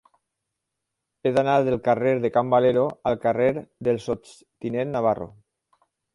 [1.29, 3.51] He d'anar del carrer de Can Valero al carrer
[3.89, 4.35] del Sots
[4.67, 5.31] tinent Navarro.